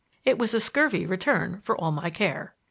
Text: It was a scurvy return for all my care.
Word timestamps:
It 0.25 0.39
was 0.39 0.55
a 0.55 0.59
scurvy 0.59 1.05
return 1.05 1.59
for 1.59 1.77
all 1.77 1.91
my 1.91 2.09
care. 2.09 2.55